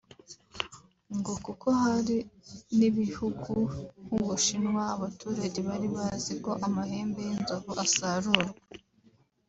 ngo 1.17 1.33
kuko 1.45 1.67
hari 1.83 2.17
n’ibihugu 2.77 3.53
nk’u 4.03 4.19
Bushinwa 4.27 4.83
abaturage 4.95 5.59
bari 5.67 5.87
bazi 5.95 6.33
ko 6.43 6.51
amahembe 6.67 7.19
y’inzovu 7.27 7.71
asarurwa 7.85 8.51